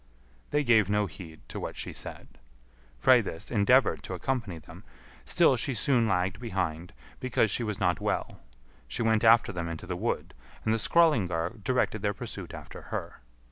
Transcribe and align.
They 0.49 0.63
gave 0.63 0.89
no 0.89 1.05
heed 1.05 1.41
to 1.49 1.59
what 1.59 1.75
she 1.77 1.93
said. 1.93 2.39
Freydis 2.97 3.51
endeavoured 3.51 4.01
to 4.01 4.15
accompany 4.15 4.57
them, 4.57 4.83
still 5.25 5.55
she 5.55 5.75
soon 5.75 6.07
lagged 6.07 6.39
behind, 6.39 6.93
because 7.19 7.51
she 7.51 7.61
was 7.61 7.79
not 7.79 8.01
well; 8.01 8.39
she 8.87 9.03
went 9.03 9.23
after 9.23 9.51
them 9.51 9.69
into 9.69 9.85
the 9.85 9.95
wood, 9.95 10.33
and 10.65 10.73
the 10.73 10.79
Skrœlingar 10.79 11.63
directed 11.63 12.01
their 12.01 12.15
pursuit 12.15 12.51
after 12.51 12.81
her. 12.89 13.21